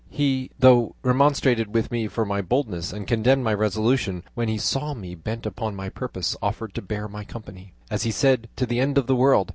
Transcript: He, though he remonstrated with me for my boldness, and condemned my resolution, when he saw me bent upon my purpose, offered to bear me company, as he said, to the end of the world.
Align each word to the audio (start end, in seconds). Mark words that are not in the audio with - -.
He, 0.09 0.49
though 0.57 0.95
he 1.03 1.09
remonstrated 1.09 1.75
with 1.75 1.91
me 1.91 2.07
for 2.07 2.25
my 2.25 2.41
boldness, 2.41 2.91
and 2.91 3.05
condemned 3.05 3.43
my 3.43 3.53
resolution, 3.53 4.23
when 4.33 4.47
he 4.47 4.57
saw 4.57 4.95
me 4.95 5.13
bent 5.13 5.45
upon 5.45 5.75
my 5.75 5.89
purpose, 5.89 6.35
offered 6.41 6.73
to 6.73 6.81
bear 6.81 7.07
me 7.07 7.23
company, 7.23 7.73
as 7.91 8.01
he 8.01 8.09
said, 8.09 8.49
to 8.55 8.65
the 8.65 8.79
end 8.79 8.97
of 8.97 9.05
the 9.05 9.15
world. 9.15 9.49